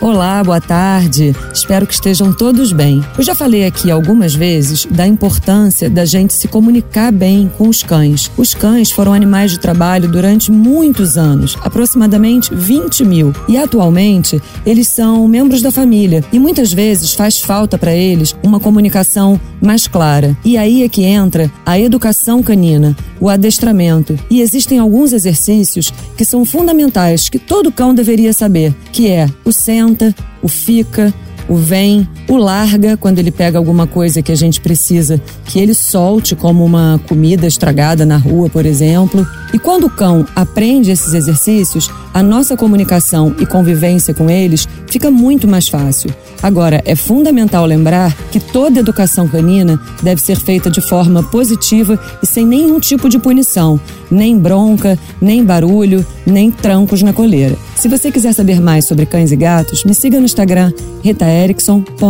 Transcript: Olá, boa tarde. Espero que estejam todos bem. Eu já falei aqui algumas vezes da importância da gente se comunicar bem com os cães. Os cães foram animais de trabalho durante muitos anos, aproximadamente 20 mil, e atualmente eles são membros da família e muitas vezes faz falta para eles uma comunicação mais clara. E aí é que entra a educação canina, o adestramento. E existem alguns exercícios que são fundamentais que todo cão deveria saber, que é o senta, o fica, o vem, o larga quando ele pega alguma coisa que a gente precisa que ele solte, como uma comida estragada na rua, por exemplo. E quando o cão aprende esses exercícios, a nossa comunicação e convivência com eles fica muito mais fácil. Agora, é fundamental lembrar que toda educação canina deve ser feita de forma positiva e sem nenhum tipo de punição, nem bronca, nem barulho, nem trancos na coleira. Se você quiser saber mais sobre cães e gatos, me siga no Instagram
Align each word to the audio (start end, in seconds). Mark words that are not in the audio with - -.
Olá, 0.00 0.44
boa 0.44 0.60
tarde. 0.60 1.34
Espero 1.52 1.84
que 1.84 1.92
estejam 1.92 2.32
todos 2.32 2.72
bem. 2.72 3.04
Eu 3.16 3.24
já 3.24 3.34
falei 3.34 3.66
aqui 3.66 3.90
algumas 3.90 4.32
vezes 4.32 4.86
da 4.86 5.04
importância 5.04 5.90
da 5.90 6.04
gente 6.04 6.34
se 6.34 6.46
comunicar 6.46 7.10
bem 7.10 7.50
com 7.58 7.68
os 7.68 7.82
cães. 7.82 8.30
Os 8.36 8.54
cães 8.54 8.92
foram 8.92 9.12
animais 9.12 9.50
de 9.50 9.58
trabalho 9.58 10.08
durante 10.08 10.52
muitos 10.52 11.18
anos, 11.18 11.58
aproximadamente 11.62 12.54
20 12.54 13.04
mil, 13.04 13.34
e 13.48 13.56
atualmente 13.56 14.40
eles 14.64 14.86
são 14.86 15.26
membros 15.26 15.62
da 15.62 15.72
família 15.72 16.24
e 16.32 16.38
muitas 16.38 16.72
vezes 16.72 17.12
faz 17.12 17.40
falta 17.40 17.76
para 17.76 17.92
eles 17.92 18.36
uma 18.40 18.60
comunicação 18.60 19.40
mais 19.60 19.88
clara. 19.88 20.36
E 20.44 20.56
aí 20.56 20.84
é 20.84 20.88
que 20.88 21.02
entra 21.02 21.50
a 21.66 21.78
educação 21.78 22.40
canina, 22.40 22.96
o 23.20 23.28
adestramento. 23.28 24.16
E 24.30 24.40
existem 24.40 24.78
alguns 24.78 25.12
exercícios 25.12 25.92
que 26.16 26.24
são 26.24 26.44
fundamentais 26.44 27.28
que 27.28 27.38
todo 27.38 27.72
cão 27.72 27.92
deveria 27.92 28.32
saber, 28.32 28.72
que 28.92 29.08
é 29.08 29.28
o 29.44 29.52
senta, 29.88 30.14
o 30.42 30.48
fica, 30.48 31.12
o 31.48 31.56
vem, 31.56 32.08
o 32.28 32.36
larga 32.36 32.96
quando 32.96 33.18
ele 33.18 33.30
pega 33.30 33.58
alguma 33.58 33.86
coisa 33.86 34.20
que 34.22 34.30
a 34.30 34.36
gente 34.36 34.60
precisa 34.60 35.20
que 35.46 35.58
ele 35.58 35.74
solte, 35.74 36.36
como 36.36 36.64
uma 36.64 37.00
comida 37.08 37.46
estragada 37.46 38.04
na 38.04 38.18
rua, 38.18 38.50
por 38.50 38.66
exemplo. 38.66 39.26
E 39.52 39.58
quando 39.58 39.84
o 39.84 39.90
cão 39.90 40.26
aprende 40.36 40.90
esses 40.90 41.14
exercícios, 41.14 41.90
a 42.12 42.22
nossa 42.22 42.56
comunicação 42.56 43.34
e 43.40 43.46
convivência 43.46 44.12
com 44.12 44.28
eles 44.28 44.68
fica 44.86 45.10
muito 45.10 45.48
mais 45.48 45.68
fácil. 45.68 46.10
Agora, 46.42 46.82
é 46.84 46.94
fundamental 46.94 47.64
lembrar 47.64 48.14
que 48.30 48.38
toda 48.38 48.80
educação 48.80 49.26
canina 49.26 49.80
deve 50.02 50.20
ser 50.20 50.36
feita 50.36 50.70
de 50.70 50.80
forma 50.80 51.22
positiva 51.22 51.98
e 52.22 52.26
sem 52.26 52.46
nenhum 52.46 52.78
tipo 52.78 53.08
de 53.08 53.18
punição, 53.18 53.80
nem 54.10 54.38
bronca, 54.38 54.98
nem 55.20 55.44
barulho, 55.44 56.06
nem 56.26 56.50
trancos 56.50 57.02
na 57.02 57.12
coleira. 57.12 57.56
Se 57.74 57.88
você 57.88 58.10
quiser 58.12 58.32
saber 58.32 58.60
mais 58.60 58.84
sobre 58.86 59.06
cães 59.06 59.32
e 59.32 59.36
gatos, 59.36 59.84
me 59.84 59.94
siga 59.94 60.18
no 60.18 60.26
Instagram 60.26 60.72